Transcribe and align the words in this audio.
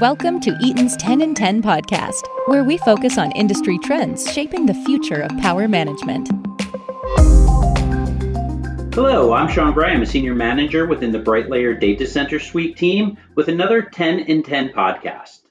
Welcome 0.00 0.40
to 0.40 0.58
Eaton's 0.60 0.96
10 0.96 1.20
in 1.20 1.34
10 1.34 1.62
podcast, 1.62 2.26
where 2.46 2.64
we 2.64 2.78
focus 2.78 3.16
on 3.16 3.30
industry 3.32 3.78
trends 3.78 4.28
shaping 4.32 4.66
the 4.66 4.74
future 4.74 5.20
of 5.20 5.30
power 5.38 5.68
management. 5.68 6.28
Hello, 8.92 9.32
I'm 9.32 9.48
Sean 9.48 9.72
Gray. 9.72 9.92
I'm 9.92 10.02
a 10.02 10.06
senior 10.06 10.34
manager 10.34 10.86
within 10.86 11.12
the 11.12 11.20
Brightlayer 11.20 11.78
Data 11.78 12.08
Center 12.08 12.40
Suite 12.40 12.76
team 12.76 13.18
with 13.36 13.46
another 13.46 13.82
10 13.82 14.18
in 14.18 14.42
10 14.42 14.70
podcast. 14.70 15.42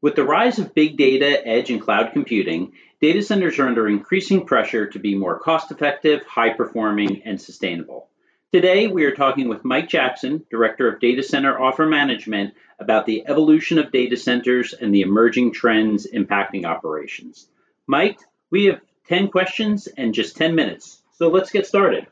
With 0.00 0.16
the 0.16 0.24
rise 0.24 0.58
of 0.58 0.74
big 0.74 0.96
data, 0.96 1.46
edge, 1.46 1.70
and 1.70 1.80
cloud 1.80 2.10
computing, 2.12 2.72
data 3.00 3.22
centers 3.22 3.60
are 3.60 3.68
under 3.68 3.88
increasing 3.88 4.46
pressure 4.46 4.88
to 4.88 4.98
be 4.98 5.14
more 5.14 5.38
cost 5.38 5.70
effective, 5.70 6.24
high 6.26 6.54
performing, 6.54 7.22
and 7.24 7.40
sustainable. 7.40 8.08
Today, 8.52 8.88
we 8.88 9.04
are 9.04 9.14
talking 9.14 9.48
with 9.48 9.64
Mike 9.64 9.88
Jackson, 9.88 10.44
Director 10.50 10.88
of 10.88 10.98
Data 10.98 11.22
Center 11.22 11.56
Offer 11.56 11.86
Management, 11.86 12.54
about 12.80 13.06
the 13.06 13.22
evolution 13.28 13.78
of 13.78 13.92
data 13.92 14.16
centers 14.16 14.72
and 14.72 14.92
the 14.92 15.02
emerging 15.02 15.52
trends 15.52 16.04
impacting 16.12 16.64
operations. 16.64 17.46
Mike, 17.86 18.18
we 18.50 18.64
have 18.64 18.80
10 19.06 19.28
questions 19.28 19.86
and 19.86 20.12
just 20.12 20.36
10 20.36 20.56
minutes, 20.56 21.00
so 21.12 21.28
let's 21.28 21.52
get 21.52 21.64
started. 21.64 22.08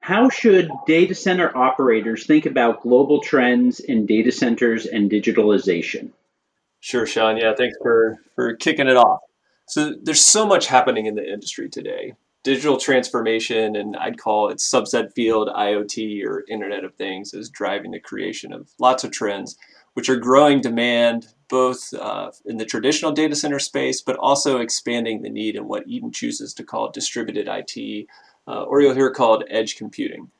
How 0.00 0.28
should 0.28 0.70
data 0.86 1.14
center 1.14 1.56
operators 1.56 2.26
think 2.26 2.44
about 2.44 2.82
global 2.82 3.22
trends 3.22 3.80
in 3.80 4.04
data 4.04 4.30
centers 4.30 4.84
and 4.84 5.10
digitalization? 5.10 6.10
Sure, 6.80 7.06
Sean. 7.06 7.38
Yeah, 7.38 7.54
thanks 7.56 7.78
for, 7.80 8.18
for 8.34 8.56
kicking 8.56 8.88
it 8.88 8.96
off. 8.98 9.20
So, 9.68 9.94
there's 10.02 10.20
so 10.20 10.44
much 10.44 10.66
happening 10.66 11.06
in 11.06 11.14
the 11.14 11.26
industry 11.26 11.70
today 11.70 12.12
digital 12.42 12.76
transformation, 12.76 13.76
and 13.76 13.96
I'd 13.96 14.18
call 14.18 14.48
it 14.48 14.58
subset 14.58 15.12
field 15.12 15.48
IoT 15.48 16.24
or 16.24 16.44
Internet 16.48 16.84
of 16.84 16.94
Things, 16.94 17.34
is 17.34 17.48
driving 17.48 17.92
the 17.92 18.00
creation 18.00 18.52
of 18.52 18.70
lots 18.78 19.04
of 19.04 19.10
trends, 19.12 19.56
which 19.94 20.08
are 20.08 20.16
growing 20.16 20.60
demand 20.60 21.28
both 21.48 21.92
uh, 21.94 22.30
in 22.46 22.56
the 22.56 22.64
traditional 22.64 23.12
data 23.12 23.36
center 23.36 23.58
space, 23.58 24.00
but 24.00 24.16
also 24.16 24.58
expanding 24.58 25.22
the 25.22 25.30
need 25.30 25.54
in 25.54 25.68
what 25.68 25.86
Eaton 25.86 26.10
chooses 26.10 26.54
to 26.54 26.64
call 26.64 26.90
distributed 26.90 27.46
IT, 27.46 28.06
uh, 28.48 28.62
or 28.62 28.80
you'll 28.80 28.94
hear 28.94 29.10
called 29.10 29.44
edge 29.50 29.76
computing. 29.76 30.30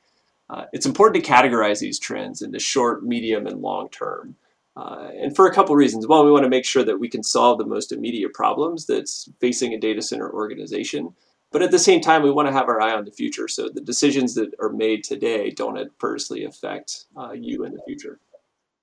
Uh, 0.49 0.65
it's 0.73 0.85
important 0.85 1.23
to 1.23 1.31
categorize 1.31 1.79
these 1.79 1.99
trends 1.99 2.41
into 2.41 2.59
short, 2.59 3.03
medium, 3.03 3.47
and 3.47 3.61
long 3.61 3.89
term. 3.89 4.35
Uh, 4.75 5.09
and 5.21 5.35
for 5.35 5.47
a 5.47 5.53
couple 5.53 5.75
reasons. 5.75 6.07
One, 6.07 6.25
we 6.25 6.31
want 6.31 6.43
to 6.43 6.49
make 6.49 6.65
sure 6.65 6.83
that 6.83 6.99
we 6.99 7.07
can 7.07 7.21
solve 7.21 7.59
the 7.59 7.65
most 7.65 7.91
immediate 7.91 8.33
problems 8.33 8.87
that's 8.87 9.29
facing 9.39 9.73
a 9.73 9.79
data 9.79 10.01
center 10.01 10.31
organization. 10.31 11.13
But 11.53 11.61
at 11.61 11.71
the 11.71 11.79
same 11.79 12.01
time, 12.01 12.23
we 12.23 12.31
want 12.31 12.47
to 12.47 12.51
have 12.51 12.67
our 12.67 12.81
eye 12.81 12.93
on 12.93 13.05
the 13.05 13.11
future. 13.11 13.47
So 13.47 13.69
the 13.69 13.79
decisions 13.79 14.33
that 14.33 14.53
are 14.59 14.69
made 14.69 15.03
today 15.03 15.51
don't 15.51 15.77
adversely 15.77 16.43
affect 16.43 17.05
uh, 17.15 17.31
you 17.31 17.63
in 17.63 17.73
the 17.73 17.81
future. 17.85 18.19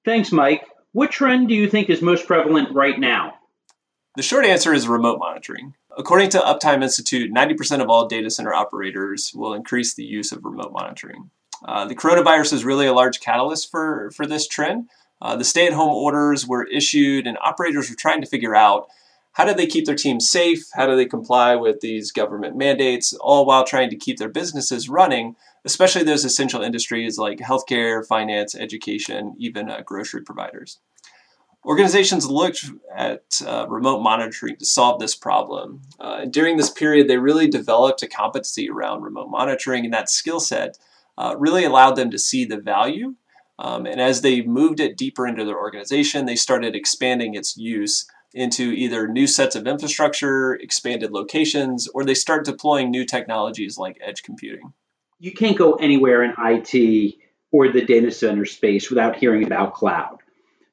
Thanks, 0.05 0.31
Mike. 0.31 0.65
What 0.93 1.11
trend 1.11 1.49
do 1.49 1.55
you 1.55 1.69
think 1.69 1.91
is 1.91 2.01
most 2.01 2.27
prevalent 2.27 2.73
right 2.73 2.99
now? 2.99 3.35
The 4.17 4.23
short 4.23 4.45
answer 4.45 4.73
is 4.73 4.89
remote 4.89 5.19
monitoring. 5.19 5.75
According 5.97 6.31
to 6.31 6.39
Uptime 6.39 6.83
Institute, 6.83 7.33
90% 7.33 7.83
of 7.83 7.91
all 7.91 8.07
data 8.07 8.31
center 8.31 8.55
operators 8.55 9.33
will 9.35 9.53
increase 9.53 9.95
the 9.95 10.05
use 10.05 10.31
of 10.31 10.45
remote 10.45 10.73
monitoring. 10.73 11.31
Uh, 11.65 11.85
the 11.85 11.97
coronavirus 11.97 12.53
is 12.53 12.65
really 12.65 12.87
a 12.87 12.93
large 12.93 13.21
catalyst 13.21 13.71
for, 13.71 14.11
for 14.13 14.27
this 14.27 14.47
trend. 14.47 14.89
Uh, 15.21 15.37
the 15.37 15.45
stay 15.45 15.67
at 15.67 15.73
home 15.73 15.93
orders 15.93 16.47
were 16.47 16.65
issued, 16.65 17.27
and 17.27 17.37
operators 17.41 17.91
were 17.91 17.97
trying 17.97 18.21
to 18.21 18.27
figure 18.27 18.55
out 18.55 18.89
how 19.33 19.45
do 19.45 19.55
they 19.55 19.67
keep 19.67 19.87
their 19.87 19.95
teams 19.95 20.29
safe? 20.29 20.65
How 20.75 20.87
do 20.87 20.97
they 20.97 21.07
comply 21.07 21.55
with 21.55 21.81
these 21.81 22.11
government 22.11 22.57
mandates, 22.57 23.13
all 23.15 23.47
while 23.47 23.65
trying 23.65 23.91
to 23.91 23.97
keep 23.97 24.19
their 24.19 24.29
businesses 24.29 24.89
running, 24.89 25.37
especially 25.65 26.03
those 26.03 26.25
essential 26.25 26.63
industries 26.63 27.17
like 27.17 27.39
healthcare, 27.39 28.05
finance, 28.07 28.55
education, 28.55 29.35
even 29.39 29.71
uh, 29.71 29.83
grocery 29.85 30.23
providers? 30.23 30.79
Organizations 31.65 32.27
looked 32.27 32.71
at 32.95 33.23
uh, 33.47 33.67
remote 33.69 34.03
monitoring 34.03 34.57
to 34.57 34.65
solve 34.65 34.99
this 34.99 35.15
problem. 35.15 35.83
Uh, 36.01 36.25
during 36.25 36.57
this 36.57 36.71
period, 36.71 37.07
they 37.07 37.19
really 37.19 37.49
developed 37.49 38.03
a 38.03 38.09
competency 38.09 38.71
around 38.71 39.03
remote 39.03 39.29
monitoring, 39.29 39.85
and 39.85 39.93
that 39.93 40.09
skill 40.09 40.41
set 40.41 40.79
uh, 41.19 41.37
really 41.39 41.65
allowed 41.65 41.97
them 41.97 42.11
to 42.11 42.19
see 42.19 42.47
the 42.47 42.57
value. 42.57 43.15
Um, 43.59 43.85
and 43.85 44.01
as 44.01 44.23
they 44.23 44.41
moved 44.41 44.81
it 44.81 44.97
deeper 44.97 45.27
into 45.27 45.45
their 45.45 45.59
organization, 45.59 46.25
they 46.25 46.35
started 46.35 46.75
expanding 46.75 47.35
its 47.35 47.59
use 47.59 48.07
into 48.35 48.71
either 48.71 49.09
new 49.09 49.27
sets 49.27 49.57
of 49.57 49.67
infrastructure, 49.67 50.55
expanded 50.55 51.11
locations, 51.11 51.89
or 51.89 52.05
they 52.05 52.15
start 52.15 52.45
deploying 52.45 52.91
new 52.91 53.05
technologies 53.05 53.77
like 53.77 53.99
edge 54.01 54.23
computing. 54.23 54.73
You 55.19 55.33
can't 55.33 55.59
go 55.59 55.75
anywhere 55.75 56.23
in 56.23 56.35
IT 56.39 57.15
or 57.53 57.69
the 57.69 57.85
data 57.85 58.11
center 58.11 58.45
space 58.45 58.89
without 58.89 59.17
hearing 59.17 59.45
about 59.45 59.75
cloud. 59.75 60.19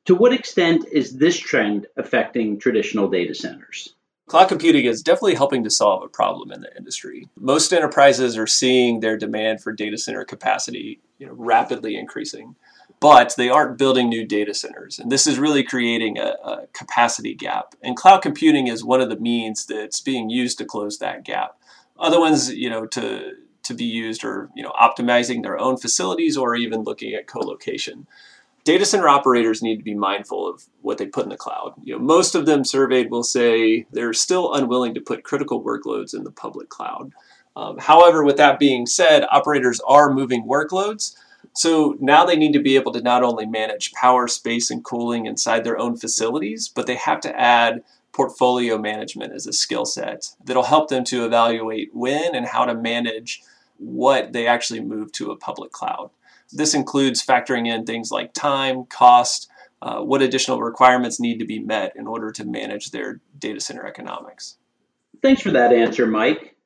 To 0.05 0.15
what 0.15 0.33
extent 0.33 0.85
is 0.91 1.17
this 1.17 1.37
trend 1.37 1.87
affecting 1.97 2.59
traditional 2.59 3.09
data 3.09 3.35
centers? 3.35 3.93
Cloud 4.27 4.49
computing 4.49 4.85
is 4.85 5.01
definitely 5.01 5.35
helping 5.35 5.63
to 5.63 5.69
solve 5.69 6.03
a 6.03 6.07
problem 6.07 6.51
in 6.51 6.61
the 6.61 6.75
industry. 6.77 7.27
Most 7.37 7.73
enterprises 7.73 8.37
are 8.37 8.47
seeing 8.47 8.99
their 8.99 9.17
demand 9.17 9.61
for 9.61 9.71
data 9.71 9.97
center 9.97 10.23
capacity 10.25 10.99
you 11.17 11.27
know, 11.27 11.33
rapidly 11.33 11.95
increasing 11.95 12.55
but 12.99 13.35
they 13.37 13.49
aren't 13.49 13.77
building 13.77 14.09
new 14.09 14.25
data 14.25 14.53
centers. 14.53 14.99
And 14.99 15.11
this 15.11 15.27
is 15.27 15.37
really 15.37 15.63
creating 15.63 16.17
a, 16.17 16.35
a, 16.43 16.67
capacity 16.73 17.35
gap. 17.35 17.75
And 17.83 17.95
cloud 17.95 18.21
computing 18.21 18.67
is 18.67 18.83
one 18.83 19.01
of 19.01 19.09
the 19.09 19.19
means 19.19 19.65
that's 19.65 20.01
being 20.01 20.29
used 20.29 20.57
to 20.57 20.65
close 20.65 20.97
that 20.97 21.23
gap. 21.23 21.57
Other 21.99 22.19
ones, 22.19 22.53
you 22.53 22.69
know, 22.69 22.85
to 22.87 23.33
to 23.63 23.73
be 23.73 23.85
used 23.85 24.23
are, 24.23 24.49
you 24.55 24.63
know, 24.63 24.71
optimizing 24.71 25.43
their 25.43 25.59
own 25.59 25.75
facilities 25.75 26.37
or 26.37 26.55
even 26.55 26.83
looking 26.83 27.13
at 27.13 27.27
co-location. 27.27 28.07
Data 28.63 28.85
center 28.85 29.09
operators 29.09 29.61
need 29.61 29.75
to 29.75 29.83
be 29.83 29.93
mindful 29.93 30.47
of 30.47 30.65
what 30.81 30.97
they 30.97 31.05
put 31.05 31.23
in 31.23 31.29
the 31.29 31.37
cloud. 31.37 31.73
You 31.83 31.93
know, 31.93 31.99
most 31.99 32.33
of 32.33 32.45
them 32.45 32.63
surveyed 32.63 33.11
will 33.11 33.23
say 33.23 33.85
they're 33.91 34.13
still 34.13 34.53
unwilling 34.53 34.93
to 34.93 35.01
put 35.01 35.23
critical 35.23 35.61
workloads 35.61 36.13
in 36.13 36.23
the 36.23 36.31
public 36.31 36.69
cloud. 36.69 37.11
Um, 37.57 37.77
however, 37.77 38.23
with 38.23 38.37
that 38.37 38.59
being 38.59 38.85
said, 38.85 39.25
operators 39.29 39.81
are 39.85 40.13
moving 40.13 40.43
workloads 40.43 41.17
so 41.53 41.97
now 41.99 42.25
they 42.25 42.35
need 42.35 42.53
to 42.53 42.61
be 42.61 42.75
able 42.75 42.91
to 42.93 43.01
not 43.01 43.23
only 43.23 43.45
manage 43.45 43.91
power, 43.93 44.27
space, 44.27 44.71
and 44.71 44.83
cooling 44.83 45.25
inside 45.25 45.63
their 45.63 45.77
own 45.77 45.97
facilities, 45.97 46.67
but 46.67 46.87
they 46.87 46.95
have 46.95 47.19
to 47.21 47.39
add 47.39 47.83
portfolio 48.11 48.77
management 48.77 49.33
as 49.33 49.45
a 49.45 49.53
skill 49.53 49.85
set 49.85 50.29
that'll 50.43 50.63
help 50.63 50.89
them 50.89 51.03
to 51.03 51.23
evaluate 51.25 51.89
when 51.93 52.33
and 52.33 52.47
how 52.47 52.65
to 52.65 52.73
manage 52.73 53.43
what 53.77 54.33
they 54.33 54.47
actually 54.47 54.79
move 54.79 55.11
to 55.11 55.31
a 55.31 55.37
public 55.37 55.71
cloud. 55.71 56.09
This 56.51 56.73
includes 56.73 57.23
factoring 57.23 57.67
in 57.67 57.85
things 57.85 58.11
like 58.11 58.33
time, 58.33 58.85
cost, 58.85 59.49
uh, 59.81 60.01
what 60.01 60.23
additional 60.23 60.61
requirements 60.61 61.19
need 61.19 61.37
to 61.37 61.45
be 61.45 61.59
met 61.59 61.93
in 61.95 62.07
order 62.07 62.31
to 62.31 62.45
manage 62.45 62.91
their 62.91 63.19
data 63.37 63.59
center 63.59 63.85
economics. 63.85 64.57
Thanks 65.21 65.41
for 65.41 65.51
that 65.51 65.71
answer, 65.71 66.07
Mike. 66.07 66.56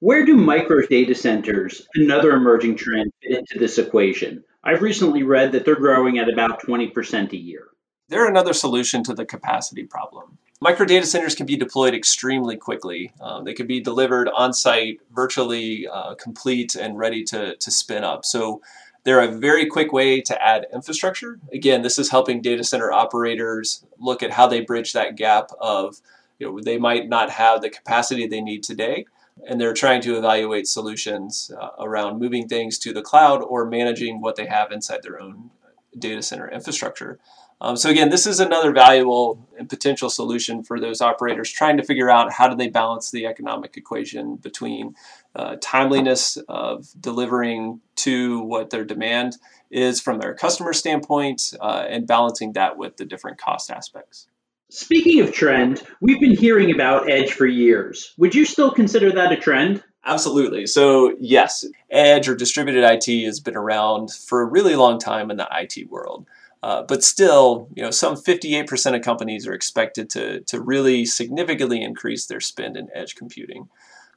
Where 0.00 0.24
do 0.24 0.36
micro 0.36 0.86
data 0.86 1.12
centers, 1.12 1.88
another 1.96 2.30
emerging 2.30 2.76
trend, 2.76 3.12
fit 3.20 3.38
into 3.38 3.58
this 3.58 3.78
equation? 3.78 4.44
I've 4.62 4.80
recently 4.80 5.24
read 5.24 5.50
that 5.50 5.64
they're 5.64 5.74
growing 5.74 6.18
at 6.18 6.32
about 6.32 6.62
20% 6.62 7.32
a 7.32 7.36
year. 7.36 7.66
They're 8.08 8.28
another 8.28 8.52
solution 8.52 9.02
to 9.04 9.14
the 9.14 9.26
capacity 9.26 9.82
problem. 9.82 10.38
Micro 10.60 10.86
data 10.86 11.04
centers 11.04 11.34
can 11.34 11.46
be 11.46 11.56
deployed 11.56 11.94
extremely 11.94 12.56
quickly. 12.56 13.12
Um, 13.20 13.44
they 13.44 13.54
can 13.54 13.66
be 13.66 13.80
delivered 13.80 14.28
on 14.28 14.52
site, 14.52 15.00
virtually 15.12 15.88
uh, 15.88 16.14
complete, 16.14 16.76
and 16.76 16.96
ready 16.96 17.24
to, 17.24 17.56
to 17.56 17.70
spin 17.72 18.04
up. 18.04 18.24
So 18.24 18.62
they're 19.02 19.22
a 19.22 19.36
very 19.36 19.66
quick 19.66 19.92
way 19.92 20.20
to 20.20 20.40
add 20.40 20.68
infrastructure. 20.72 21.40
Again, 21.52 21.82
this 21.82 21.98
is 21.98 22.08
helping 22.08 22.40
data 22.40 22.62
center 22.62 22.92
operators 22.92 23.84
look 23.98 24.22
at 24.22 24.30
how 24.30 24.46
they 24.46 24.60
bridge 24.60 24.92
that 24.92 25.16
gap 25.16 25.50
of, 25.60 26.00
you 26.38 26.46
know, 26.46 26.60
they 26.60 26.78
might 26.78 27.08
not 27.08 27.30
have 27.30 27.62
the 27.62 27.70
capacity 27.70 28.28
they 28.28 28.40
need 28.40 28.62
today, 28.62 29.04
and 29.46 29.60
they're 29.60 29.74
trying 29.74 30.00
to 30.02 30.16
evaluate 30.16 30.66
solutions 30.66 31.50
uh, 31.60 31.70
around 31.78 32.18
moving 32.18 32.48
things 32.48 32.78
to 32.78 32.92
the 32.92 33.02
cloud 33.02 33.42
or 33.42 33.64
managing 33.64 34.20
what 34.20 34.36
they 34.36 34.46
have 34.46 34.72
inside 34.72 35.02
their 35.02 35.20
own 35.20 35.50
data 35.98 36.22
center 36.22 36.48
infrastructure. 36.50 37.18
Um, 37.60 37.76
so 37.76 37.90
again, 37.90 38.10
this 38.10 38.26
is 38.26 38.38
another 38.38 38.72
valuable 38.72 39.48
and 39.58 39.68
potential 39.68 40.10
solution 40.10 40.62
for 40.62 40.78
those 40.78 41.00
operators 41.00 41.50
trying 41.50 41.76
to 41.76 41.82
figure 41.82 42.08
out 42.08 42.32
how 42.32 42.48
do 42.48 42.54
they 42.54 42.68
balance 42.68 43.10
the 43.10 43.26
economic 43.26 43.76
equation 43.76 44.36
between 44.36 44.94
uh, 45.34 45.56
timeliness 45.60 46.38
of 46.48 46.88
delivering 47.00 47.80
to 47.96 48.40
what 48.42 48.70
their 48.70 48.84
demand 48.84 49.38
is 49.70 50.00
from 50.00 50.18
their 50.18 50.34
customer 50.34 50.72
standpoint 50.72 51.52
uh, 51.60 51.84
and 51.88 52.06
balancing 52.06 52.52
that 52.52 52.78
with 52.78 52.96
the 52.96 53.04
different 53.04 53.38
cost 53.38 53.70
aspects. 53.70 54.28
Speaking 54.70 55.20
of 55.20 55.32
trend, 55.32 55.82
we've 56.02 56.20
been 56.20 56.36
hearing 56.36 56.70
about 56.70 57.10
Edge 57.10 57.32
for 57.32 57.46
years. 57.46 58.12
Would 58.18 58.34
you 58.34 58.44
still 58.44 58.70
consider 58.70 59.10
that 59.12 59.32
a 59.32 59.36
trend? 59.36 59.82
Absolutely. 60.04 60.66
So, 60.66 61.16
yes, 61.18 61.64
Edge 61.90 62.28
or 62.28 62.34
distributed 62.34 62.84
IT 62.84 63.24
has 63.24 63.40
been 63.40 63.56
around 63.56 64.12
for 64.12 64.42
a 64.42 64.46
really 64.46 64.76
long 64.76 64.98
time 64.98 65.30
in 65.30 65.38
the 65.38 65.48
IT 65.50 65.88
world. 65.90 66.26
Uh, 66.62 66.82
but 66.82 67.02
still, 67.02 67.68
you 67.74 67.82
know, 67.82 67.90
some 67.90 68.14
58% 68.14 68.94
of 68.94 69.02
companies 69.02 69.46
are 69.46 69.54
expected 69.54 70.10
to, 70.10 70.40
to 70.40 70.60
really 70.60 71.06
significantly 71.06 71.82
increase 71.82 72.26
their 72.26 72.40
spend 72.40 72.76
in 72.76 72.90
edge 72.92 73.14
computing. 73.14 73.68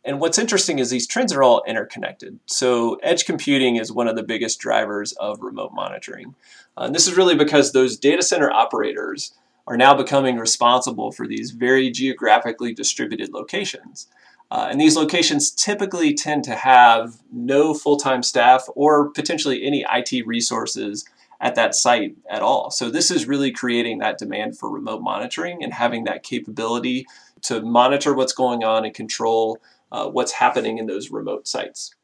And 0.03 0.19
what's 0.19 0.39
interesting 0.39 0.79
is 0.79 0.89
these 0.89 1.07
trends 1.07 1.31
are 1.31 1.43
all 1.43 1.63
interconnected. 1.65 2.39
So, 2.47 2.95
edge 2.95 3.23
computing 3.25 3.77
is 3.77 3.91
one 3.91 4.09
of 4.09 4.17
the 4.17 4.23
biggest 4.23 4.59
drivers 4.59 5.13
of 5.13 5.41
remote 5.41 5.71
monitoring. 5.73 6.35
Uh, 6.75 6.85
and 6.85 6.95
this 6.95 7.07
is 7.07 7.15
really 7.15 7.35
because 7.35 7.71
those 7.71 7.95
data 7.95 8.23
center 8.23 8.51
operators 8.51 9.33
are 9.71 9.77
now 9.77 9.95
becoming 9.95 10.35
responsible 10.35 11.13
for 11.13 11.25
these 11.25 11.51
very 11.51 11.89
geographically 11.89 12.73
distributed 12.73 13.31
locations. 13.31 14.07
Uh, 14.51 14.67
and 14.69 14.81
these 14.81 14.97
locations 14.97 15.49
typically 15.49 16.13
tend 16.13 16.43
to 16.43 16.53
have 16.53 17.15
no 17.31 17.73
full 17.73 17.95
time 17.95 18.21
staff 18.21 18.65
or 18.75 19.11
potentially 19.11 19.63
any 19.65 19.85
IT 19.89 20.27
resources 20.27 21.05
at 21.39 21.55
that 21.55 21.73
site 21.73 22.17
at 22.29 22.41
all. 22.41 22.69
So, 22.69 22.89
this 22.89 23.09
is 23.09 23.29
really 23.29 23.49
creating 23.49 23.99
that 23.99 24.17
demand 24.17 24.57
for 24.57 24.69
remote 24.69 25.01
monitoring 25.01 25.63
and 25.63 25.71
having 25.71 26.03
that 26.03 26.23
capability 26.23 27.07
to 27.43 27.61
monitor 27.61 28.13
what's 28.13 28.33
going 28.33 28.65
on 28.65 28.83
and 28.83 28.93
control 28.93 29.61
uh, 29.89 30.09
what's 30.09 30.33
happening 30.33 30.79
in 30.79 30.85
those 30.85 31.11
remote 31.11 31.47
sites. 31.47 31.95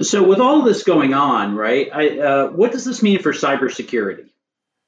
So, 0.00 0.22
with 0.22 0.38
all 0.38 0.62
this 0.62 0.84
going 0.84 1.12
on, 1.12 1.56
right, 1.56 1.88
I, 1.92 2.18
uh, 2.20 2.48
what 2.50 2.70
does 2.70 2.84
this 2.84 3.02
mean 3.02 3.20
for 3.20 3.32
cybersecurity? 3.32 4.28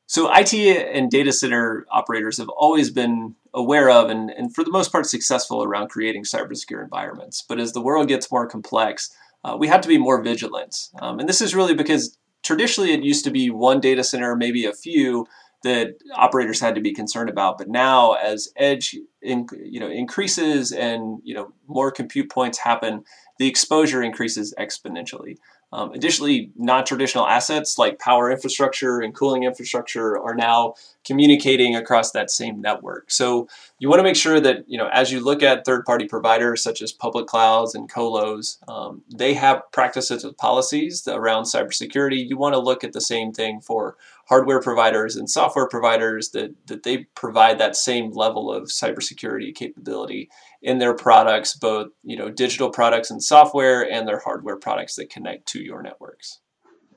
So, 0.08 0.32
IT 0.34 0.54
and 0.54 1.10
data 1.10 1.32
center 1.32 1.86
operators 1.90 2.38
have 2.38 2.48
always 2.48 2.90
been 2.90 3.34
aware 3.52 3.90
of 3.90 4.08
and, 4.08 4.30
and 4.30 4.54
for 4.54 4.64
the 4.64 4.70
most 4.70 4.90
part, 4.90 5.04
successful 5.04 5.62
around 5.62 5.88
creating 5.90 6.24
cybersecure 6.24 6.82
environments. 6.82 7.44
But 7.46 7.60
as 7.60 7.74
the 7.74 7.82
world 7.82 8.08
gets 8.08 8.32
more 8.32 8.46
complex, 8.46 9.14
uh, 9.44 9.56
we 9.58 9.68
have 9.68 9.82
to 9.82 9.88
be 9.88 9.98
more 9.98 10.22
vigilant. 10.22 10.88
Um, 11.00 11.20
and 11.20 11.28
this 11.28 11.42
is 11.42 11.54
really 11.54 11.74
because 11.74 12.16
traditionally 12.42 12.92
it 12.92 13.02
used 13.02 13.24
to 13.24 13.30
be 13.30 13.50
one 13.50 13.80
data 13.80 14.02
center, 14.02 14.34
maybe 14.34 14.64
a 14.64 14.72
few, 14.72 15.26
that 15.62 15.96
operators 16.14 16.60
had 16.60 16.74
to 16.76 16.80
be 16.80 16.94
concerned 16.94 17.28
about. 17.28 17.58
But 17.58 17.68
now, 17.68 18.14
as 18.14 18.48
edge 18.56 18.96
in, 19.20 19.46
you 19.62 19.80
know 19.80 19.90
increases 19.90 20.72
and 20.72 21.20
you 21.22 21.34
know 21.34 21.52
more 21.66 21.90
compute 21.90 22.30
points 22.30 22.58
happen, 22.58 23.04
the 23.38 23.46
exposure 23.46 24.02
increases 24.02 24.54
exponentially. 24.58 25.38
Um, 25.70 25.92
additionally, 25.92 26.50
non-traditional 26.56 27.26
assets 27.26 27.76
like 27.76 27.98
power 27.98 28.30
infrastructure 28.30 29.00
and 29.00 29.14
cooling 29.14 29.42
infrastructure 29.42 30.18
are 30.18 30.34
now 30.34 30.74
communicating 31.04 31.76
across 31.76 32.12
that 32.12 32.30
same 32.30 32.60
network. 32.60 33.10
So 33.10 33.48
you 33.78 33.88
want 33.88 33.98
to 33.98 34.04
make 34.04 34.16
sure 34.16 34.40
that 34.40 34.64
you 34.66 34.78
know 34.78 34.88
as 34.92 35.12
you 35.12 35.20
look 35.20 35.42
at 35.42 35.66
third-party 35.66 36.06
providers 36.08 36.62
such 36.62 36.80
as 36.80 36.90
public 36.90 37.26
clouds 37.26 37.74
and 37.74 37.90
colos, 37.90 38.56
um, 38.68 39.02
they 39.14 39.34
have 39.34 39.62
practices 39.70 40.24
and 40.24 40.36
policies 40.36 41.06
around 41.06 41.44
cybersecurity. 41.44 42.26
You 42.26 42.38
want 42.38 42.54
to 42.54 42.60
look 42.60 42.82
at 42.82 42.94
the 42.94 43.00
same 43.00 43.32
thing 43.32 43.60
for 43.60 43.96
hardware 44.28 44.60
providers 44.60 45.16
and 45.16 45.28
software 45.28 45.66
providers 45.66 46.30
that, 46.30 46.54
that 46.66 46.82
they 46.82 46.98
provide 47.14 47.58
that 47.58 47.74
same 47.74 48.10
level 48.12 48.52
of 48.52 48.64
cybersecurity 48.64 49.54
capability 49.54 50.28
in 50.60 50.78
their 50.78 50.94
products, 50.94 51.56
both 51.56 51.88
you 52.02 52.16
know 52.16 52.30
digital 52.30 52.70
products 52.70 53.10
and 53.10 53.22
software, 53.22 53.90
and 53.90 54.06
their 54.06 54.20
hardware 54.20 54.56
products 54.56 54.96
that 54.96 55.10
connect 55.10 55.46
to 55.46 55.60
your 55.60 55.82
networks. 55.82 56.40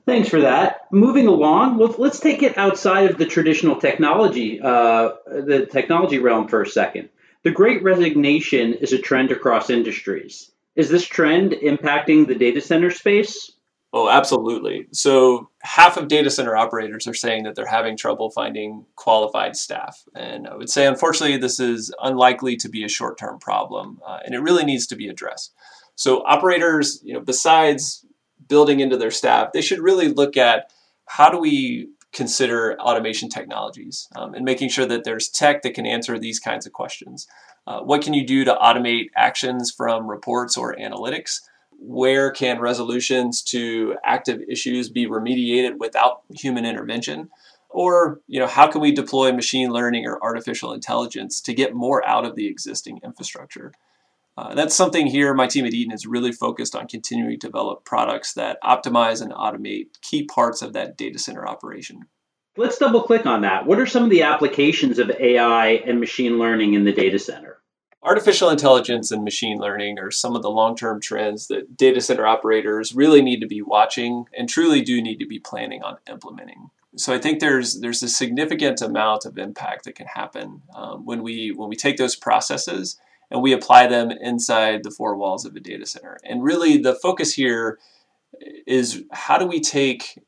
Thanks 0.04 0.28
for 0.28 0.40
that. 0.40 0.80
Moving 0.90 1.28
along, 1.28 1.78
well, 1.78 1.94
let's 1.96 2.18
take 2.18 2.42
it 2.42 2.58
outside 2.58 3.08
of 3.08 3.18
the 3.18 3.26
traditional 3.26 3.76
technology, 3.76 4.60
uh, 4.60 5.12
the 5.26 5.68
technology 5.70 6.18
realm 6.18 6.48
for 6.48 6.62
a 6.62 6.66
second. 6.66 7.08
The 7.44 7.52
Great 7.52 7.84
Resignation 7.84 8.74
is 8.74 8.92
a 8.92 8.98
trend 8.98 9.30
across 9.30 9.70
industries. 9.70 10.50
Is 10.74 10.88
this 10.88 11.06
trend 11.06 11.52
impacting 11.52 12.26
the 12.26 12.34
data 12.34 12.60
center 12.60 12.90
space? 12.90 13.52
Oh, 13.92 14.08
absolutely. 14.08 14.86
So 14.92 15.50
half 15.62 15.96
of 15.96 16.08
data 16.08 16.28
center 16.28 16.56
operators 16.56 17.06
are 17.06 17.14
saying 17.14 17.44
that 17.44 17.54
they're 17.54 17.66
having 17.66 17.96
trouble 17.96 18.30
finding 18.30 18.84
qualified 18.96 19.56
staff. 19.56 20.02
And 20.14 20.48
I 20.48 20.56
would 20.56 20.68
say, 20.68 20.86
unfortunately, 20.86 21.36
this 21.36 21.60
is 21.60 21.94
unlikely 22.02 22.56
to 22.56 22.68
be 22.68 22.84
a 22.84 22.88
short 22.88 23.16
term 23.16 23.38
problem, 23.38 24.00
uh, 24.06 24.18
and 24.24 24.34
it 24.34 24.40
really 24.40 24.64
needs 24.64 24.86
to 24.88 24.96
be 24.96 25.08
addressed. 25.08 25.54
So 25.94 26.24
operators, 26.26 27.00
you 27.04 27.14
know, 27.14 27.20
besides 27.20 28.04
building 28.48 28.80
into 28.80 28.96
their 28.96 29.10
staff, 29.10 29.52
they 29.52 29.60
should 29.60 29.78
really 29.78 30.08
look 30.08 30.36
at 30.36 30.72
how 31.06 31.30
do 31.30 31.38
we 31.38 31.88
consider 32.12 32.78
automation 32.80 33.28
technologies 33.28 34.08
um, 34.16 34.34
and 34.34 34.44
making 34.44 34.68
sure 34.68 34.86
that 34.86 35.04
there's 35.04 35.28
tech 35.28 35.62
that 35.62 35.74
can 35.74 35.86
answer 35.86 36.18
these 36.18 36.38
kinds 36.38 36.66
of 36.66 36.72
questions. 36.72 37.26
Uh, 37.66 37.80
what 37.80 38.02
can 38.02 38.12
you 38.12 38.26
do 38.26 38.44
to 38.44 38.54
automate 38.54 39.06
actions 39.16 39.70
from 39.70 40.08
reports 40.08 40.56
or 40.56 40.74
analytics? 40.74 41.40
Where 41.84 42.30
can 42.30 42.60
resolutions 42.60 43.42
to 43.44 43.96
active 44.04 44.40
issues 44.48 44.88
be 44.88 45.06
remediated 45.06 45.78
without 45.78 46.22
human 46.30 46.64
intervention? 46.64 47.28
Or, 47.68 48.20
you 48.26 48.38
know, 48.38 48.46
how 48.46 48.70
can 48.70 48.80
we 48.80 48.92
deploy 48.92 49.32
machine 49.32 49.70
learning 49.70 50.06
or 50.06 50.22
artificial 50.22 50.72
intelligence 50.72 51.40
to 51.42 51.54
get 51.54 51.74
more 51.74 52.06
out 52.06 52.24
of 52.24 52.36
the 52.36 52.46
existing 52.46 53.00
infrastructure? 53.02 53.72
Uh, 54.36 54.54
that's 54.54 54.74
something 54.74 55.06
here 55.06 55.34
my 55.34 55.46
team 55.46 55.66
at 55.66 55.74
Eaton 55.74 55.92
is 55.92 56.06
really 56.06 56.32
focused 56.32 56.74
on 56.74 56.86
continuing 56.86 57.38
to 57.38 57.46
develop 57.46 57.84
products 57.84 58.34
that 58.34 58.58
optimize 58.62 59.20
and 59.20 59.32
automate 59.32 59.88
key 60.00 60.24
parts 60.24 60.62
of 60.62 60.72
that 60.72 60.96
data 60.96 61.18
center 61.18 61.46
operation. 61.46 62.06
Let's 62.56 62.78
double 62.78 63.02
click 63.02 63.26
on 63.26 63.42
that. 63.42 63.66
What 63.66 63.78
are 63.78 63.86
some 63.86 64.04
of 64.04 64.10
the 64.10 64.22
applications 64.22 64.98
of 64.98 65.10
AI 65.10 65.68
and 65.86 66.00
machine 66.00 66.38
learning 66.38 66.74
in 66.74 66.84
the 66.84 66.92
data 66.92 67.18
center? 67.18 67.61
Artificial 68.04 68.50
intelligence 68.50 69.12
and 69.12 69.22
machine 69.22 69.58
learning 69.58 69.98
are 70.00 70.10
some 70.10 70.34
of 70.34 70.42
the 70.42 70.50
long 70.50 70.74
term 70.76 71.00
trends 71.00 71.46
that 71.46 71.76
data 71.76 72.00
center 72.00 72.26
operators 72.26 72.94
really 72.94 73.22
need 73.22 73.40
to 73.40 73.46
be 73.46 73.62
watching 73.62 74.26
and 74.36 74.48
truly 74.48 74.82
do 74.82 75.00
need 75.00 75.18
to 75.20 75.26
be 75.26 75.38
planning 75.38 75.82
on 75.84 75.98
implementing. 76.10 76.70
So 76.96 77.14
I 77.14 77.18
think 77.18 77.38
there's 77.38 77.80
there's 77.80 78.02
a 78.02 78.08
significant 78.08 78.82
amount 78.82 79.24
of 79.24 79.38
impact 79.38 79.84
that 79.84 79.94
can 79.94 80.06
happen 80.06 80.62
um, 80.74 81.06
when 81.06 81.22
we 81.22 81.52
when 81.52 81.68
we 81.68 81.76
take 81.76 81.96
those 81.96 82.16
processes 82.16 82.98
and 83.30 83.40
we 83.40 83.52
apply 83.52 83.86
them 83.86 84.10
inside 84.10 84.82
the 84.82 84.90
four 84.90 85.16
walls 85.16 85.44
of 85.44 85.54
a 85.54 85.60
data 85.60 85.86
center. 85.86 86.18
And 86.24 86.42
really, 86.42 86.78
the 86.78 86.94
focus 86.94 87.32
here 87.32 87.78
is 88.66 89.04
how 89.12 89.38
do 89.38 89.46
we 89.46 89.60
take 89.60 90.18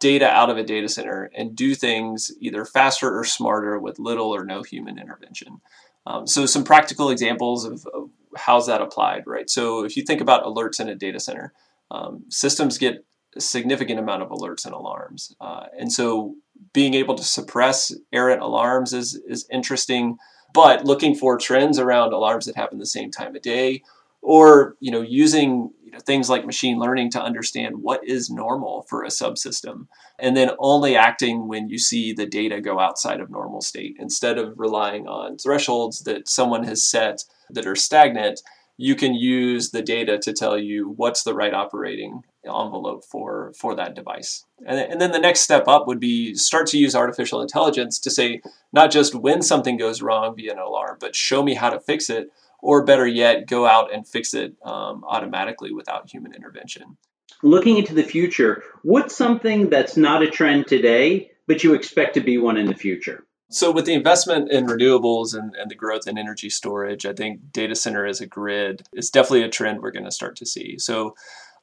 data 0.00 0.28
out 0.28 0.50
of 0.50 0.56
a 0.56 0.64
data 0.64 0.88
center 0.88 1.30
and 1.34 1.54
do 1.54 1.74
things 1.74 2.32
either 2.40 2.64
faster 2.64 3.16
or 3.16 3.24
smarter 3.24 3.78
with 3.78 3.98
little 3.98 4.34
or 4.34 4.44
no 4.44 4.62
human 4.62 4.98
intervention. 4.98 5.60
Um, 6.06 6.26
so 6.26 6.46
some 6.46 6.64
practical 6.64 7.10
examples 7.10 7.64
of, 7.64 7.86
of, 7.94 8.10
how's 8.36 8.66
that 8.66 8.82
applied, 8.82 9.26
right? 9.26 9.48
So 9.48 9.84
if 9.84 9.96
you 9.96 10.02
think 10.02 10.20
about 10.20 10.44
alerts 10.44 10.80
in 10.80 10.88
a 10.88 10.94
data 10.94 11.20
center, 11.20 11.52
um, 11.90 12.24
systems 12.28 12.78
get 12.78 13.04
a 13.36 13.40
significant 13.40 13.98
amount 13.98 14.22
of 14.22 14.28
alerts 14.28 14.64
and 14.64 14.74
alarms, 14.74 15.34
uh, 15.40 15.66
and 15.78 15.92
so 15.92 16.36
being 16.72 16.94
able 16.94 17.14
to 17.14 17.24
suppress 17.24 17.92
errant 18.12 18.42
alarms 18.42 18.92
is 18.92 19.20
is 19.26 19.46
interesting. 19.50 20.18
But 20.52 20.84
looking 20.84 21.16
for 21.16 21.36
trends 21.36 21.80
around 21.80 22.12
alarms 22.12 22.46
that 22.46 22.54
happen 22.54 22.78
the 22.78 22.86
same 22.86 23.10
time 23.10 23.34
of 23.34 23.42
day, 23.42 23.82
or 24.22 24.76
you 24.80 24.90
know 24.90 25.02
using 25.02 25.70
know, 25.94 26.00
things 26.00 26.28
like 26.28 26.44
machine 26.44 26.78
learning 26.78 27.10
to 27.12 27.22
understand 27.22 27.76
what 27.82 28.06
is 28.06 28.30
normal 28.30 28.82
for 28.88 29.02
a 29.02 29.08
subsystem 29.08 29.86
and 30.18 30.36
then 30.36 30.50
only 30.58 30.96
acting 30.96 31.48
when 31.48 31.68
you 31.68 31.78
see 31.78 32.12
the 32.12 32.26
data 32.26 32.60
go 32.60 32.78
outside 32.78 33.20
of 33.20 33.30
normal 33.30 33.60
state. 33.60 33.96
Instead 33.98 34.38
of 34.38 34.58
relying 34.58 35.06
on 35.06 35.38
thresholds 35.38 36.04
that 36.04 36.28
someone 36.28 36.64
has 36.64 36.82
set 36.82 37.24
that 37.50 37.66
are 37.66 37.76
stagnant 37.76 38.40
you 38.76 38.94
can 38.94 39.14
use 39.14 39.70
the 39.70 39.82
data 39.82 40.18
to 40.18 40.32
tell 40.32 40.58
you 40.58 40.94
what's 40.96 41.22
the 41.22 41.34
right 41.34 41.54
operating 41.54 42.22
envelope 42.44 43.04
for 43.04 43.52
for 43.58 43.74
that 43.74 43.94
device. 43.94 44.44
And, 44.66 44.78
and 44.78 45.00
then 45.00 45.12
the 45.12 45.18
next 45.18 45.40
step 45.40 45.68
up 45.68 45.86
would 45.86 46.00
be 46.00 46.34
start 46.34 46.66
to 46.68 46.78
use 46.78 46.94
artificial 46.94 47.40
intelligence 47.40 47.98
to 48.00 48.10
say 48.10 48.40
not 48.72 48.90
just 48.90 49.14
when 49.14 49.42
something 49.42 49.76
goes 49.76 50.02
wrong 50.02 50.34
via 50.36 50.52
an 50.52 50.58
alarm 50.58 50.98
but 51.00 51.14
show 51.14 51.42
me 51.42 51.54
how 51.54 51.70
to 51.70 51.80
fix 51.80 52.10
it 52.10 52.30
or 52.64 52.82
better 52.82 53.06
yet, 53.06 53.46
go 53.46 53.66
out 53.66 53.92
and 53.92 54.08
fix 54.08 54.32
it 54.32 54.54
um, 54.64 55.04
automatically 55.06 55.70
without 55.70 56.10
human 56.10 56.32
intervention. 56.32 56.96
Looking 57.42 57.76
into 57.76 57.92
the 57.92 58.02
future, 58.02 58.62
what's 58.82 59.14
something 59.14 59.68
that's 59.68 59.98
not 59.98 60.22
a 60.22 60.30
trend 60.30 60.66
today, 60.66 61.30
but 61.46 61.62
you 61.62 61.74
expect 61.74 62.14
to 62.14 62.22
be 62.22 62.38
one 62.38 62.56
in 62.56 62.64
the 62.64 62.74
future? 62.74 63.26
So, 63.50 63.70
with 63.70 63.84
the 63.84 63.92
investment 63.92 64.50
in 64.50 64.66
renewables 64.66 65.34
and, 65.34 65.54
and 65.54 65.70
the 65.70 65.74
growth 65.74 66.06
in 66.06 66.16
energy 66.16 66.48
storage, 66.48 67.04
I 67.04 67.12
think 67.12 67.52
data 67.52 67.74
center 67.74 68.06
as 68.06 68.22
a 68.22 68.26
grid 68.26 68.82
is 68.94 69.10
definitely 69.10 69.42
a 69.42 69.50
trend 69.50 69.82
we're 69.82 69.90
going 69.90 70.06
to 70.06 70.10
start 70.10 70.36
to 70.36 70.46
see. 70.46 70.78
So, 70.78 71.14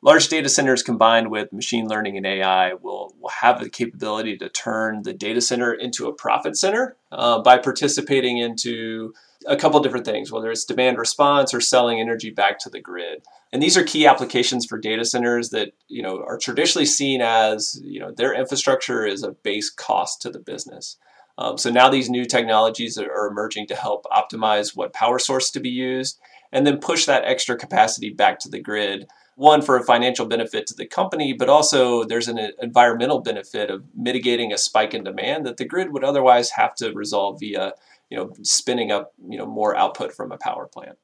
large 0.02 0.28
data 0.28 0.50
centers 0.50 0.84
combined 0.84 1.30
with 1.30 1.54
machine 1.54 1.88
learning 1.88 2.18
and 2.18 2.26
AI 2.26 2.74
will, 2.74 3.14
will 3.20 3.30
have 3.30 3.60
the 3.60 3.70
capability 3.70 4.38
to 4.38 4.50
turn 4.50 5.04
the 5.04 5.14
data 5.14 5.42
center 5.42 5.74
into 5.74 6.08
a 6.08 6.14
profit 6.14 6.58
center 6.58 6.96
uh, 7.12 7.40
by 7.42 7.58
participating 7.58 8.38
into 8.38 9.14
a 9.48 9.56
couple 9.56 9.80
different 9.80 10.06
things, 10.06 10.32
whether 10.32 10.52
it's 10.52 10.66
demand 10.66 10.98
response 10.98 11.54
or 11.54 11.62
selling 11.62 12.00
energy 12.00 12.30
back 12.30 12.60
to 12.60 12.70
the 12.70 12.80
grid. 12.80 13.24
And 13.52 13.62
these 13.62 13.76
are 13.78 13.84
key 13.84 14.06
applications 14.06 14.66
for 14.66 14.78
data 14.78 15.04
centers 15.04 15.50
that 15.50 15.74
you 15.88 16.02
know 16.02 16.24
are 16.26 16.38
traditionally 16.38 16.86
seen 16.86 17.22
as 17.22 17.80
you 17.84 18.00
know 18.00 18.12
their 18.12 18.34
infrastructure 18.34 19.06
is 19.06 19.24
a 19.24 19.32
base 19.32 19.70
cost 19.70 20.22
to 20.22 20.30
the 20.30 20.40
business. 20.40 20.98
Um, 21.38 21.58
so 21.58 21.70
now 21.72 21.90
these 21.90 22.10
new 22.10 22.26
technologies 22.26 22.98
are 22.98 23.28
emerging 23.28 23.68
to 23.68 23.76
help 23.76 24.06
optimize 24.06 24.76
what 24.76 24.94
power 24.94 25.18
source 25.18 25.50
to 25.52 25.60
be 25.60 25.70
used, 25.70 26.20
and 26.52 26.66
then 26.68 26.78
push 26.78 27.06
that 27.06 27.24
extra 27.26 27.58
capacity 27.58 28.10
back 28.10 28.40
to 28.40 28.50
the 28.50 28.60
grid. 28.60 29.08
One 29.36 29.62
for 29.62 29.78
a 29.78 29.84
financial 29.84 30.26
benefit 30.26 30.68
to 30.68 30.76
the 30.76 30.86
company, 30.86 31.34
but 31.34 31.50
also 31.50 32.04
there's 32.04 32.28
an 32.28 32.52
environmental 32.62 33.20
benefit 33.20 33.70
of 33.72 33.84
mitigating 33.96 34.52
a 34.52 34.58
spike 34.58 34.94
in 34.94 35.04
demand 35.04 35.46
that 35.46 35.58
the 35.58 35.66
grid 35.66 35.94
would 35.94 36.04
otherwise 36.04 36.52
have 36.52 36.76
to 36.76 36.92
resolve 36.94 37.40
via 37.40 37.74
you 38.10 38.18
know 38.18 38.34
spinning 38.44 38.92
up 38.92 39.14
you 39.30 39.38
know 39.38 39.46
more 39.46 39.76
output 39.76 40.14
from 40.14 40.32
a 40.32 40.38
power 40.38 40.68
plant. 40.68 40.98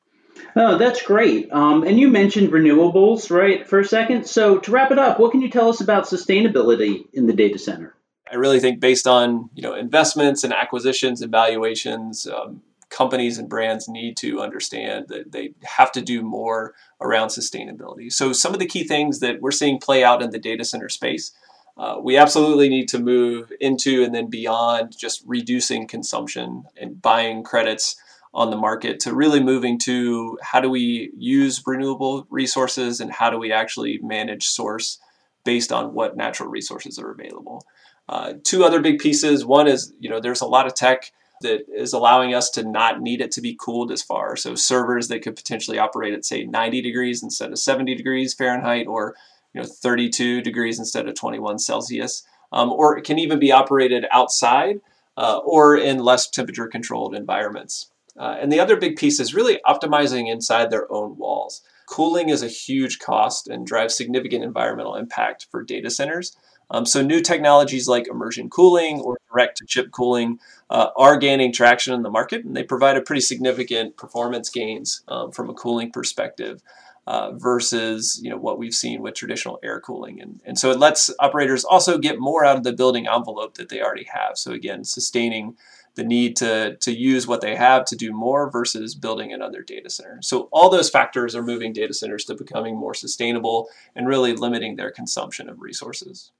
Oh, 0.56 0.78
that's 0.78 1.02
great. 1.02 1.52
Um, 1.52 1.84
and 1.84 2.00
you 2.00 2.10
mentioned 2.10 2.50
renewables, 2.50 3.32
right, 3.32 3.68
for 3.68 3.80
a 3.80 3.86
second. 3.86 4.28
So 4.28 4.60
to 4.60 4.72
wrap 4.72 4.92
it 4.92 5.00
up, 5.00 5.20
what 5.20 5.32
can 5.32 5.42
you 5.42 5.50
tell 5.50 5.70
us 5.70 5.82
about 5.82 6.06
sustainability 6.06 7.06
in 7.14 7.26
the 7.26 7.34
data 7.34 7.58
center? 7.58 7.96
I 8.32 8.36
really 8.36 8.60
think 8.60 8.80
based 8.80 9.08
on 9.08 9.50
you 9.56 9.64
know 9.64 9.74
investments 9.74 10.44
and 10.44 10.54
acquisitions 10.54 11.22
and 11.22 11.32
valuations, 11.32 12.28
um, 12.28 12.62
companies 12.90 13.38
and 13.38 13.50
brands 13.50 13.88
need 13.88 14.16
to 14.18 14.40
understand 14.40 15.08
that 15.10 15.32
they 15.32 15.54
have 15.64 15.92
to 15.92 16.02
do 16.02 16.22
more 16.22 16.74
around 17.02 17.28
sustainability. 17.28 18.12
So 18.12 18.34
some 18.34 18.54
of 18.54 18.60
the 18.60 18.66
key 18.66 18.84
things 18.84 19.20
that 19.20 19.42
we're 19.42 19.52
seeing 19.52 19.80
play 19.80 20.04
out 20.04 20.22
in 20.22 20.32
the 20.32 20.40
data 20.40 20.64
center 20.64 20.90
space. 20.90 21.32
Uh, 21.78 22.00
we 22.02 22.18
absolutely 22.18 22.70
need 22.70 22.88
to 22.88 22.98
move 22.98 23.52
into 23.60 24.04
and 24.04 24.16
then 24.16 24.28
beyond 24.28 24.98
just 24.98 25.22
reducing 25.28 25.86
consumption 25.86 26.64
and 26.76 27.00
buying 27.02 27.44
credits 27.44 27.96
on 28.34 28.50
the 28.50 28.58
market 28.58 29.00
to 29.00 29.14
really 29.14 29.42
moving 29.42 29.78
to 29.78 30.38
how 30.42 30.60
do 30.60 30.70
we 30.70 31.12
use 31.16 31.62
renewable 31.66 32.26
resources 32.30 33.00
and 33.00 33.12
how 33.12 33.30
do 33.30 33.38
we 33.38 33.52
actually 33.52 34.00
manage 34.00 34.48
source 34.48 35.00
based 35.44 35.72
on 35.72 35.94
what 35.94 36.18
natural 36.18 36.50
resources 36.50 37.00
are 37.00 37.12
available. 37.12 37.64
Uh, 38.10 38.34
two 38.44 38.64
other 38.64 38.82
big 38.82 39.00
pieces. 39.00 39.46
One 39.46 39.68
is, 39.68 39.94
you 40.00 40.10
know, 40.10 40.20
there's 40.20 40.42
a 40.42 40.46
lot 40.46 40.66
of 40.66 40.74
tech 40.74 41.12
that 41.42 41.66
is 41.74 41.94
allowing 41.94 42.34
us 42.34 42.50
to 42.52 42.64
not 42.64 43.02
need 43.02 43.22
it 43.22 43.32
to 43.32 43.42
be 43.42 43.58
cooled 43.60 43.92
as 43.92 44.02
far. 44.02 44.36
So 44.36 44.56
servers 44.56 45.08
that 45.08 45.22
could 45.22 45.36
potentially 45.36 45.78
operate 45.78 46.14
at 46.14 46.26
say 46.26 46.44
90 46.44 46.82
degrees 46.82 47.24
instead 47.24 47.52
of 47.52 47.60
70 47.60 47.96
degrees 47.96 48.34
Fahrenheit, 48.34 48.88
or 48.88 49.16
you 49.54 49.62
know 49.62 49.68
32 49.68 50.42
degrees 50.42 50.80
instead 50.80 51.08
of 51.08 51.16
21 51.16 51.60
Celsius, 51.60 52.24
um, 52.52 52.72
or 52.72 52.98
it 52.98 53.04
can 53.04 53.20
even 53.20 53.40
be 53.40 53.52
operated 53.52 54.06
outside 54.12 54.80
uh, 55.18 55.38
or 55.40 55.76
in 55.76 56.00
less 56.00 56.30
temperature 56.30 56.68
controlled 56.68 57.16
environments. 57.16 57.92
Uh, 58.18 58.38
and 58.40 58.52
the 58.52 58.60
other 58.60 58.76
big 58.76 58.96
piece 58.96 59.20
is 59.20 59.34
really 59.34 59.60
optimizing 59.66 60.32
inside 60.32 60.70
their 60.70 60.92
own 60.92 61.18
walls. 61.18 61.62
Cooling 61.88 62.30
is 62.30 62.44
a 62.44 62.48
huge 62.48 63.00
cost 63.00 63.48
and 63.48 63.66
drives 63.66 63.96
significant 63.96 64.44
environmental 64.44 64.96
impact 64.96 65.48
for 65.50 65.64
data 65.64 65.90
centers. 65.90 66.36
Um, 66.70 66.86
so 66.86 67.02
new 67.02 67.22
technologies 67.22 67.88
like 67.88 68.08
immersion 68.08 68.50
cooling 68.50 69.00
or 69.02 69.18
direct 69.32 69.58
to 69.58 69.66
chip 69.66 69.92
cooling 69.92 70.40
uh, 70.70 70.90
are 70.98 71.18
gaining 71.18 71.54
traction 71.54 71.94
in 71.94 72.02
the 72.02 72.10
market, 72.10 72.44
and 72.44 72.56
they 72.56 72.64
provide 72.64 72.98
a 72.98 73.02
pretty 73.02 73.22
significant 73.22 73.96
performance 73.98 74.50
gains 74.50 75.02
um, 75.08 75.32
from 75.32 75.50
a 75.50 75.54
cooling 75.54 75.92
perspective. 75.92 76.62
Uh, 77.06 77.32
versus 77.38 78.20
you 78.22 78.30
know 78.30 78.36
what 78.36 78.60
we've 78.60 78.74
seen 78.74 79.02
with 79.02 79.14
traditional 79.14 79.58
air 79.64 79.80
cooling, 79.80 80.20
and, 80.22 80.42
and 80.44 80.60
so 80.60 80.72
it 80.72 80.78
lets 80.78 81.10
operators 81.20 81.64
also 81.64 81.98
get 81.98 82.20
more 82.20 82.44
out 82.44 82.58
of 82.58 82.66
the 82.66 82.74
building 82.74 83.08
envelope 83.08 83.54
that 83.54 83.70
they 83.70 83.82
already 83.82 84.04
have. 84.04 84.38
So 84.38 84.52
again, 84.52 84.84
sustaining 84.84 85.56
the 85.96 86.04
need 86.04 86.36
to 86.36 86.76
to 86.76 86.92
use 86.92 87.26
what 87.26 87.40
they 87.40 87.56
have 87.56 87.86
to 87.86 87.96
do 87.96 88.12
more 88.12 88.50
versus 88.50 88.94
building 88.94 89.32
another 89.32 89.62
data 89.62 89.90
center. 89.90 90.20
So 90.22 90.50
all 90.52 90.70
those 90.70 90.90
factors 90.90 91.34
are 91.34 91.42
moving 91.42 91.72
data 91.72 91.94
centers 91.94 92.26
to 92.26 92.36
becoming 92.36 92.76
more 92.76 92.94
sustainable 92.94 93.70
and 93.96 94.06
really 94.06 94.34
limiting 94.34 94.76
their 94.76 94.92
consumption 94.92 95.48
of 95.48 95.62
resources. 95.62 96.32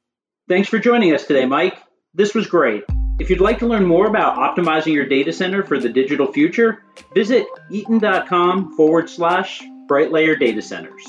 Thanks 0.50 0.70
for 0.70 0.80
joining 0.80 1.14
us 1.14 1.26
today, 1.26 1.46
Mike. 1.46 1.78
This 2.14 2.34
was 2.34 2.48
great. 2.48 2.86
If 3.20 3.30
you'd 3.30 3.42
like 3.42 3.60
to 3.60 3.68
learn 3.68 3.84
more 3.84 4.08
about 4.08 4.38
optimizing 4.38 4.94
your 4.94 5.06
data 5.06 5.34
center 5.34 5.62
for 5.62 5.78
the 5.78 5.90
digital 5.90 6.32
future, 6.32 6.86
visit 7.14 7.46
eaton.com 7.70 8.78
forward 8.78 9.10
slash 9.10 9.62
bright 9.90 10.10
layer 10.10 10.38
data 10.38 10.62
centers. 10.62 11.06